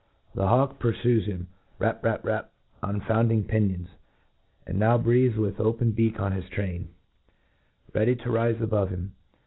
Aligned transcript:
The 0.33 0.47
hawk 0.47 0.79
purfues 0.79 1.25
him— 1.27 1.47
^rap, 1.79 2.01
rap, 2.01 2.25
rap— 2.25 2.49
on 2.81 3.01
founding 3.01 3.43
pinions 3.43 3.87
j 3.89 3.93
and 4.65 4.79
now 4.79 4.97
breathes 4.97 5.37
with. 5.37 5.59
open 5.59 5.91
beak 5.91 6.19
on 6.19 6.31
his 6.31 6.49
train, 6.49 6.89
ready 7.93 8.15
to 8.15 8.31
rife 8.31 8.61
above 8.61 8.89
him. 8.89 9.13